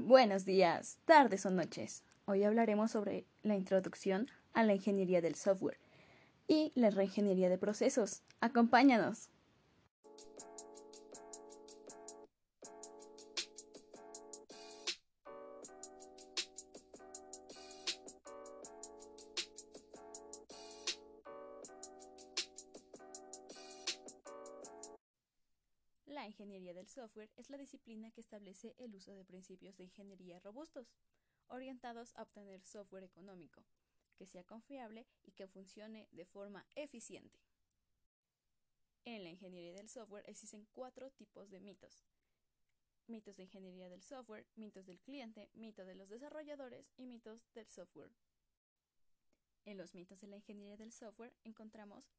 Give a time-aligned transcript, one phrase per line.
[0.00, 2.04] Buenos días, tardes o noches.
[2.24, 5.80] Hoy hablaremos sobre la introducción a la ingeniería del software
[6.46, 8.22] y la reingeniería de procesos.
[8.40, 9.28] Acompáñanos.
[26.28, 30.38] La ingeniería del software es la disciplina que establece el uso de principios de ingeniería
[30.40, 30.92] robustos,
[31.46, 33.64] orientados a obtener software económico,
[34.14, 37.40] que sea confiable y que funcione de forma eficiente.
[39.06, 42.04] En la ingeniería del software existen cuatro tipos de mitos.
[43.06, 47.68] Mitos de ingeniería del software, mitos del cliente, mito de los desarrolladores y mitos del
[47.68, 48.12] software.
[49.64, 52.12] En los mitos de la ingeniería del software encontramos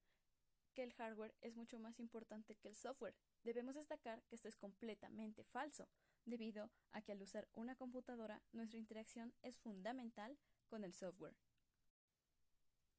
[0.73, 3.15] que el hardware es mucho más importante que el software.
[3.43, 5.87] Debemos destacar que esto es completamente falso,
[6.25, 10.37] debido a que al usar una computadora nuestra interacción es fundamental
[10.67, 11.35] con el software.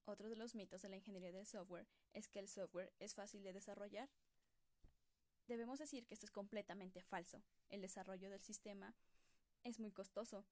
[0.06, 3.42] Otro de los mitos de la ingeniería del software es que el software es fácil
[3.42, 4.10] de desarrollar.
[5.46, 7.42] Debemos decir que esto es completamente falso.
[7.68, 8.94] El desarrollo del sistema
[9.62, 10.46] es muy costoso.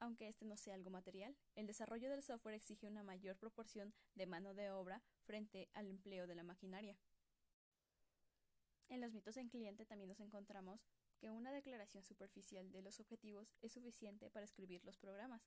[0.00, 4.26] Aunque este no sea algo material, el desarrollo del software exige una mayor proporción de
[4.26, 6.96] mano de obra frente al empleo de la maquinaria.
[8.88, 10.80] En los mitos en cliente también nos encontramos
[11.18, 15.42] que una declaración superficial de los objetivos es suficiente para escribir los programas.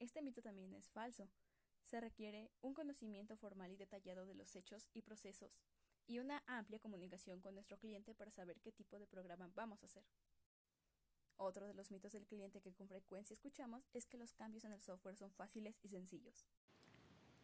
[0.00, 1.28] Este mito también es falso.
[1.82, 5.60] Se requiere un conocimiento formal y detallado de los hechos y procesos
[6.06, 9.86] y una amplia comunicación con nuestro cliente para saber qué tipo de programa vamos a
[9.86, 10.04] hacer.
[11.36, 14.72] Otro de los mitos del cliente que con frecuencia escuchamos es que los cambios en
[14.72, 16.48] el software son fáciles y sencillos.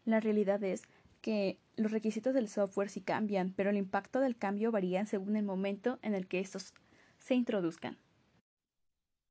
[0.05, 0.83] La realidad es
[1.25, 5.43] que los requisitos del software sí cambian, pero el impacto del cambio varía según el
[5.43, 6.75] momento en el que estos
[7.19, 7.97] se introduzcan.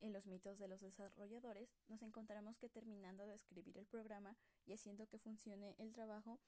[0.01, 4.35] En los mitos de los desarrolladores nos encontramos que terminando de escribir el programa
[4.65, 6.39] y haciendo que funcione el trabajo,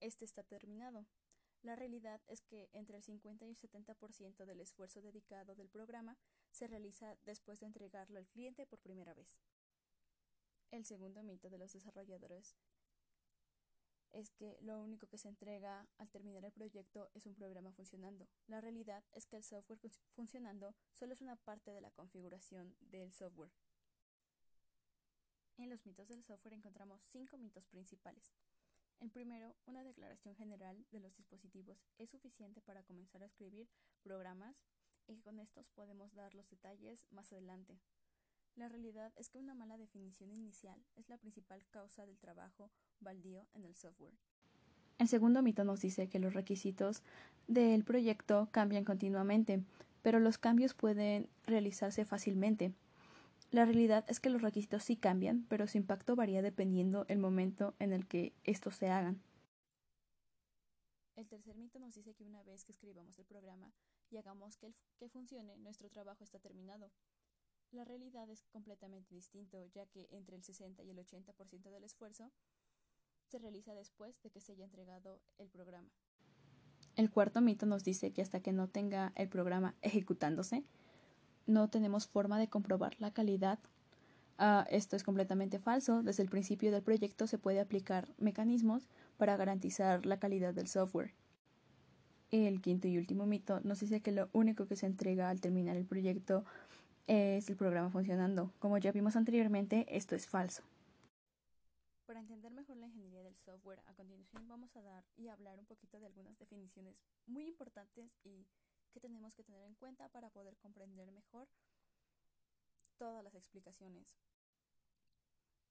[0.00, 1.06] este está terminado.
[1.62, 6.18] La realidad es que entre el 50 y el 70% del esfuerzo dedicado del programa
[6.50, 9.38] se realiza después de entregarlo al cliente por primera vez.
[10.72, 12.56] El segundo mito de los desarrolladores
[14.12, 18.28] es que lo único que se entrega al terminar el proyecto es un programa funcionando.
[18.46, 19.78] La realidad es que el software
[20.14, 23.52] funcionando solo es una parte de la configuración del software.
[25.56, 28.32] En los mitos del software encontramos cinco mitos principales.
[29.00, 33.68] El primero, una declaración general de los dispositivos es suficiente para comenzar a escribir
[34.02, 34.64] programas
[35.06, 37.80] y con estos podemos dar los detalles más adelante.
[38.58, 43.46] La realidad es que una mala definición inicial es la principal causa del trabajo baldío
[43.54, 44.18] en el software.
[44.98, 47.04] El segundo mito nos dice que los requisitos
[47.46, 49.62] del proyecto cambian continuamente,
[50.02, 52.72] pero los cambios pueden realizarse fácilmente.
[53.52, 57.76] La realidad es que los requisitos sí cambian, pero su impacto varía dependiendo el momento
[57.78, 59.22] en el que estos se hagan.
[61.14, 63.72] El tercer mito nos dice que una vez que escribamos el programa
[64.10, 66.90] y hagamos que, que funcione, nuestro trabajo está terminado.
[67.72, 72.30] La realidad es completamente distinto, ya que entre el 60 y el 80% del esfuerzo
[73.26, 75.90] se realiza después de que se haya entregado el programa.
[76.96, 80.64] El cuarto mito nos dice que hasta que no tenga el programa ejecutándose,
[81.46, 83.58] no tenemos forma de comprobar la calidad.
[84.38, 86.02] Uh, esto es completamente falso.
[86.02, 91.12] Desde el principio del proyecto se puede aplicar mecanismos para garantizar la calidad del software.
[92.30, 95.76] El quinto y último mito nos dice que lo único que se entrega al terminar
[95.76, 96.44] el proyecto
[97.08, 98.52] es el programa funcionando.
[98.58, 100.62] Como ya vimos anteriormente, esto es falso.
[102.06, 105.66] Para entender mejor la ingeniería del software, a continuación vamos a dar y hablar un
[105.66, 108.46] poquito de algunas definiciones muy importantes y
[108.92, 111.48] que tenemos que tener en cuenta para poder comprender mejor
[112.98, 114.14] todas las explicaciones.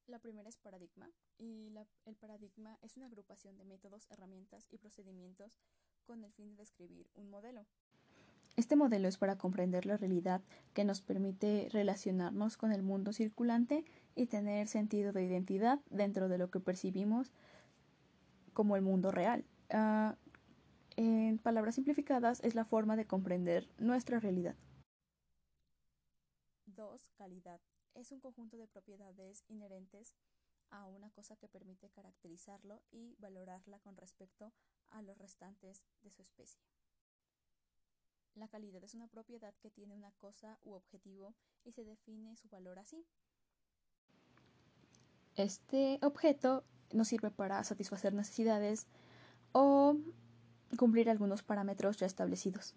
[0.07, 1.71] La primera es paradigma y
[2.05, 5.59] el paradigma es una agrupación de métodos, herramientas y procedimientos
[6.05, 7.65] con el fin de describir un modelo.
[8.57, 10.41] Este modelo es para comprender la realidad
[10.73, 13.85] que nos permite relacionarnos con el mundo circulante
[14.15, 17.31] y tener sentido de identidad dentro de lo que percibimos
[18.53, 19.45] como el mundo real.
[19.71, 20.15] Uh,
[20.95, 24.55] en palabras simplificadas, es la forma de comprender nuestra realidad.
[26.65, 27.11] 2.
[27.15, 27.61] Calidad.
[27.93, 30.15] Es un conjunto de propiedades inherentes
[30.71, 34.51] a una cosa que permite caracterizarlo y valorarla con respecto
[34.89, 36.59] a los restantes de su especie.
[38.37, 41.33] La calidad es una propiedad que tiene una cosa u objetivo
[41.65, 43.03] y se define su valor así.
[45.35, 46.63] Este objeto
[46.93, 48.85] nos sirve para satisfacer necesidades
[49.53, 49.97] o
[50.77, 52.75] cumplir algunos parámetros ya establecidos.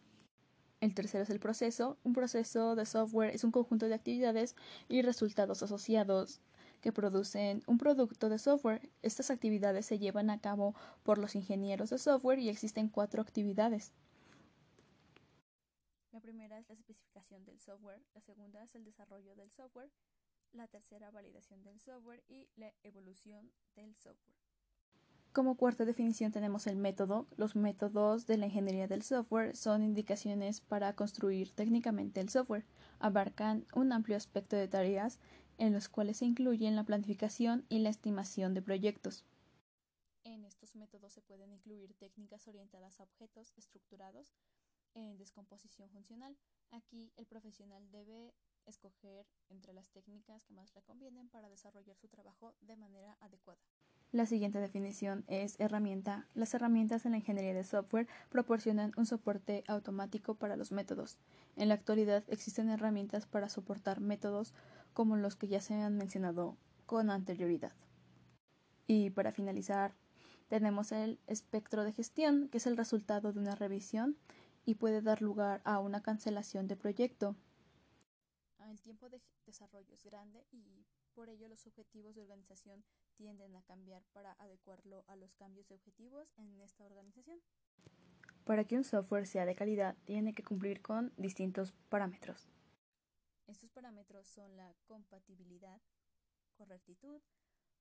[0.80, 1.98] El tercero es el proceso.
[2.04, 4.56] Un proceso de software es un conjunto de actividades
[4.88, 6.40] y resultados asociados
[6.80, 8.88] que producen un producto de software.
[9.02, 13.92] Estas actividades se llevan a cabo por los ingenieros de software y existen cuatro actividades.
[16.12, 19.90] La primera es la especificación del software, la segunda es el desarrollo del software,
[20.52, 24.34] la tercera validación del software y la evolución del software.
[25.32, 27.28] Como cuarta definición tenemos el método.
[27.36, 32.66] Los métodos de la ingeniería del software son indicaciones para construir técnicamente el software.
[32.98, 35.20] Abarcan un amplio aspecto de tareas
[35.58, 39.24] en los cuales se incluyen la planificación y la estimación de proyectos.
[40.24, 44.32] En estos métodos se pueden incluir técnicas orientadas a objetos estructurados
[44.94, 46.37] en descomposición funcional.
[46.70, 48.34] Aquí el profesional debe
[48.66, 53.60] escoger entre las técnicas que más le convienen para desarrollar su trabajo de manera adecuada.
[54.12, 56.26] La siguiente definición es herramienta.
[56.34, 61.19] Las herramientas en la ingeniería de software proporcionan un soporte automático para los métodos.
[61.56, 64.52] En la actualidad existen herramientas para soportar métodos
[64.94, 67.72] como los que ya se han mencionado con anterioridad.
[68.88, 69.94] Y para finalizar,
[70.48, 74.16] tenemos el espectro de gestión, que es el resultado de una revisión
[74.64, 77.36] y puede dar lugar a una cancelación de proyecto.
[78.68, 82.84] El tiempo de desarrollo es grande y por ello los objetivos de organización
[83.16, 87.40] tienden a cambiar para adecuarlo a los cambios de objetivos en esta organización.
[88.44, 92.48] Para que un software sea de calidad, tiene que cumplir con distintos parámetros.
[93.46, 95.80] Estos parámetros son la compatibilidad,
[96.54, 97.20] correctitud,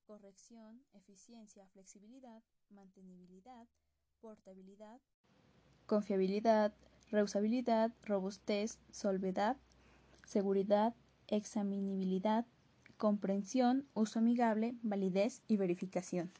[0.05, 3.67] corrección, eficiencia, flexibilidad, mantenibilidad,
[4.19, 4.99] portabilidad,
[5.89, 6.71] confiabilidad,
[7.09, 9.57] reusabilidad, robustez, solvedad,
[10.24, 10.94] seguridad,
[11.27, 12.45] examinabilidad,
[12.97, 16.31] comprensión, uso amigable, validez y verificación.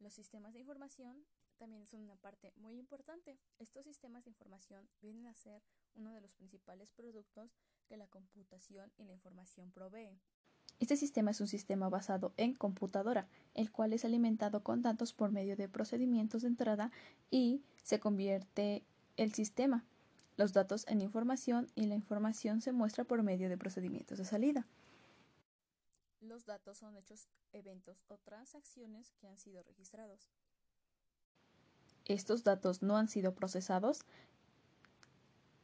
[0.00, 1.24] Los sistemas de información
[1.58, 3.38] también son una parte muy importante.
[3.60, 5.62] Estos sistemas de información vienen a ser
[5.94, 7.56] uno de los principales productos
[7.86, 10.18] que la computación y la información provee.
[10.80, 15.32] Este sistema es un sistema basado en computadora, el cual es alimentado con datos por
[15.32, 16.92] medio de procedimientos de entrada
[17.30, 18.84] y se convierte
[19.16, 19.84] el sistema,
[20.36, 24.68] los datos en información y la información se muestra por medio de procedimientos de salida.
[26.20, 30.30] Los datos son hechos, eventos o transacciones que han sido registrados.
[32.04, 34.04] Estos datos no han sido procesados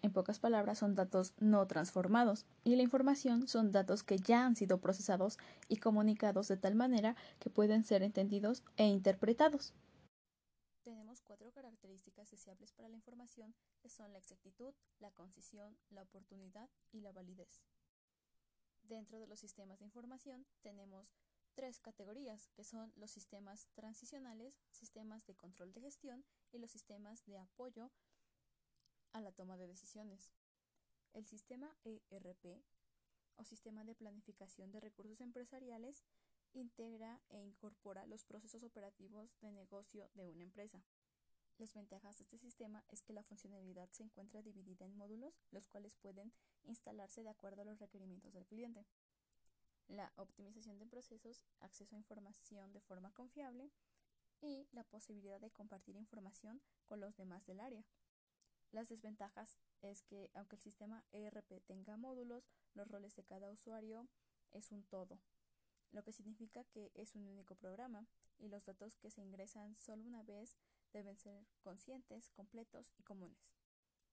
[0.04, 4.54] en pocas palabras, son datos no transformados y la información son datos que ya han
[4.54, 9.72] sido procesados y comunicados de tal manera que pueden ser entendidos e interpretados.
[10.82, 16.68] Tenemos cuatro características deseables para la información que son la exactitud, la concisión, la oportunidad
[16.92, 17.62] y la validez.
[18.82, 21.14] Dentro de los sistemas de información tenemos
[21.54, 27.24] tres categorías que son los sistemas transicionales, sistemas de control de gestión y los sistemas
[27.24, 27.90] de apoyo
[29.14, 30.32] a la toma de decisiones.
[31.14, 32.62] El sistema ERP
[33.36, 36.04] o sistema de planificación de recursos empresariales
[36.52, 40.82] integra e incorpora los procesos operativos de negocio de una empresa.
[41.58, 45.68] Las ventajas de este sistema es que la funcionalidad se encuentra dividida en módulos, los
[45.68, 46.32] cuales pueden
[46.64, 48.84] instalarse de acuerdo a los requerimientos del cliente.
[49.86, 53.70] La optimización de procesos, acceso a información de forma confiable
[54.40, 57.84] y la posibilidad de compartir información con los demás del área.
[58.74, 64.08] Las desventajas es que aunque el sistema ERP tenga módulos, los roles de cada usuario
[64.50, 65.20] es un todo,
[65.92, 70.02] lo que significa que es un único programa y los datos que se ingresan solo
[70.02, 70.56] una vez
[70.92, 73.54] deben ser conscientes, completos y comunes.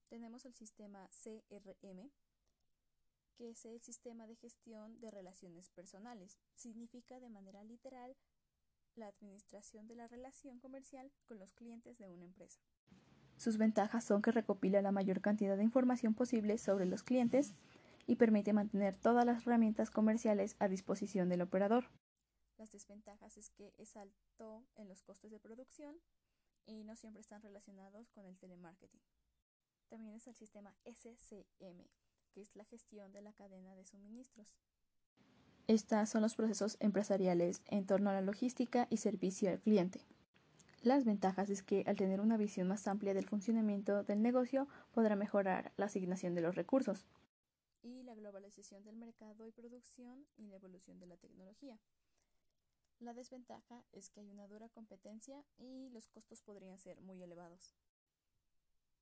[0.09, 2.11] Tenemos el sistema CRM,
[3.33, 6.37] que es el sistema de gestión de relaciones personales.
[6.53, 8.15] Significa de manera literal
[8.93, 12.61] la administración de la relación comercial con los clientes de una empresa.
[13.41, 17.55] Sus ventajas son que recopila la mayor cantidad de información posible sobre los clientes
[18.05, 21.85] y permite mantener todas las herramientas comerciales a disposición del operador.
[22.59, 25.95] Las desventajas es que es alto en los costes de producción
[26.67, 29.01] y no siempre están relacionados con el telemarketing.
[29.89, 31.87] También es el sistema SCM,
[32.33, 34.55] que es la gestión de la cadena de suministros.
[35.65, 40.05] Estos son los procesos empresariales en torno a la logística y servicio al cliente.
[40.81, 45.15] Las ventajas es que al tener una visión más amplia del funcionamiento del negocio podrá
[45.15, 47.05] mejorar la asignación de los recursos
[47.83, 51.77] y la globalización del mercado y producción y la evolución de la tecnología.
[52.99, 57.75] La desventaja es que hay una dura competencia y los costos podrían ser muy elevados.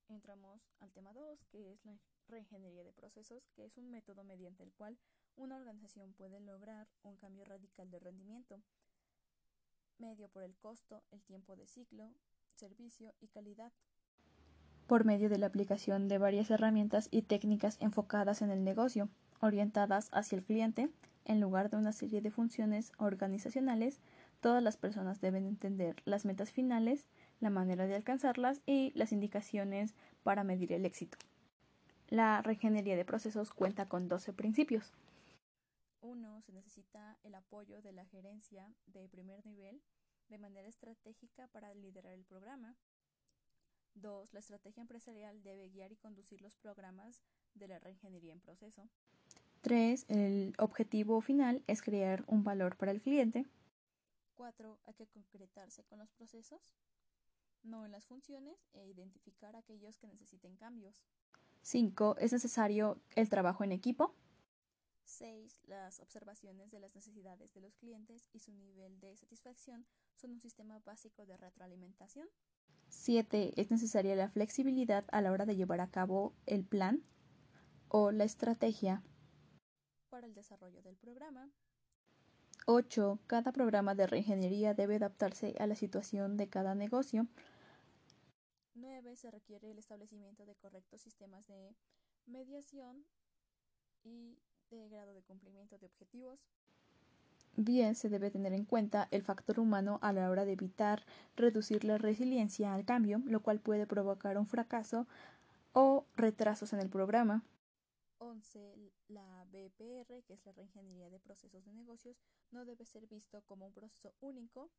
[0.10, 4.64] Entramos al tema 2, que es la reingeniería de procesos, que es un método mediante
[4.64, 4.98] el cual
[5.38, 8.62] una organización puede lograr un cambio radical de rendimiento
[10.00, 12.12] medio por el costo, el tiempo de ciclo,
[12.56, 13.72] servicio y calidad.
[14.88, 19.08] por medio de la aplicación de varias herramientas y técnicas enfocadas en el negocio,
[19.40, 20.90] orientadas hacia el cliente,
[21.26, 24.00] en lugar de una serie de funciones organizacionales,
[24.42, 27.06] todas las personas deben entender las metas finales,
[27.40, 31.20] la manera de alcanzarlas y las indicaciones para medir el éxito.
[32.08, 34.92] La reingeniería de procesos cuenta con 12 principios.
[36.02, 36.42] 1.
[36.42, 39.82] Se necesita el apoyo de la gerencia de primer nivel
[40.30, 42.76] de manera estratégica para liderar el programa.
[43.96, 44.34] 2.
[44.34, 47.22] La estrategia empresarial debe guiar y conducir los programas
[47.56, 48.88] de la reingeniería en proceso.
[49.62, 50.06] 3.
[50.08, 53.46] El objetivo final es crear un valor para el cliente.
[54.36, 54.80] 4.
[54.86, 56.62] Hay que concretarse con los procesos,
[57.64, 61.04] no en las funciones, e identificar aquellos que necesiten cambios.
[61.62, 62.16] 5.
[62.20, 64.16] Es necesario el trabajo en equipo.
[65.10, 65.60] 6.
[65.68, 69.86] Las observaciones de las necesidades de los clientes y su nivel de satisfacción
[70.16, 72.28] son un sistema básico de retroalimentación.
[72.90, 73.60] 7.
[73.60, 77.04] Es necesaria la flexibilidad a la hora de llevar a cabo el plan
[77.88, 79.04] o la estrategia
[80.10, 81.50] para el desarrollo del programa.
[82.66, 83.20] 8.
[83.28, 87.28] Cada programa de reingeniería debe adaptarse a la situación de cada negocio.
[88.76, 89.16] 9.
[89.16, 91.76] Se requiere el establecimiento de correctos sistemas de
[92.26, 93.06] mediación
[94.04, 94.38] y
[94.76, 96.40] de grado de cumplimiento de objetivos.
[97.56, 101.84] Bien, se debe tener en cuenta el factor humano a la hora de evitar reducir
[101.84, 105.08] la resiliencia al cambio, lo cual puede provocar un fracaso
[105.74, 107.44] o retrasos en el programa.
[108.20, 108.76] 11.
[109.10, 112.22] La BPR, que es la reingeniería de procesos de negocios,
[112.52, 114.70] no debe ser visto como un proceso único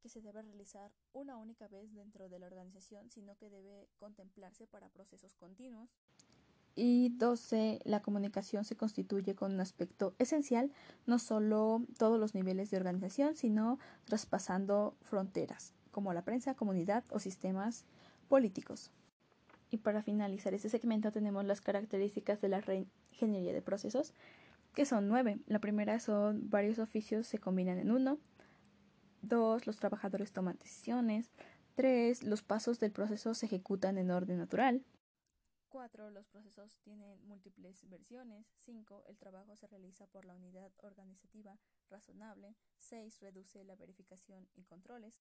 [0.00, 4.66] que se debe realizar una única vez dentro de la organización, sino que debe contemplarse
[4.66, 5.88] para procesos continuos.
[6.76, 7.80] Y 12.
[7.84, 10.72] La comunicación se constituye con un aspecto esencial,
[11.06, 17.20] no solo todos los niveles de organización, sino traspasando fronteras, como la prensa, comunidad o
[17.20, 17.84] sistemas
[18.28, 18.90] políticos.
[19.70, 24.12] Y para finalizar este segmento tenemos las características de la reingeniería de procesos,
[24.74, 25.38] que son nueve.
[25.46, 28.18] La primera son varios oficios se combinan en uno.
[29.22, 31.30] Dos, los trabajadores toman decisiones.
[31.74, 34.82] Tres, los pasos del proceso se ejecutan en orden natural.
[35.74, 36.08] 4.
[36.10, 38.52] Los procesos tienen múltiples versiones.
[38.58, 39.06] 5.
[39.08, 41.58] El trabajo se realiza por la unidad organizativa
[41.90, 42.54] razonable.
[42.78, 43.18] 6.
[43.18, 45.20] Reduce la verificación y controles.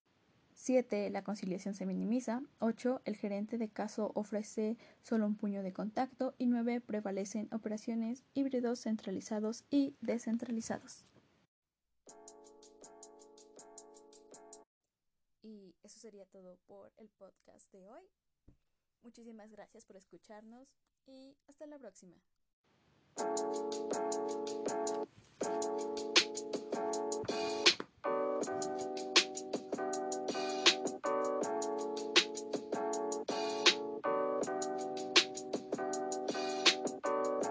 [0.54, 1.10] 7.
[1.10, 2.44] La conciliación se minimiza.
[2.60, 3.02] 8.
[3.04, 6.36] El gerente de caso ofrece solo un puño de contacto.
[6.38, 6.82] Y 9.
[6.82, 11.04] Prevalecen operaciones híbridos centralizados y descentralizados.
[15.42, 18.04] Y eso sería todo por el podcast de hoy.
[19.04, 20.68] Muchísimas gracias por escucharnos
[21.06, 22.16] y hasta la próxima.